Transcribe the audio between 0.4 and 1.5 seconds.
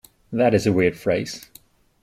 is a weird phrase.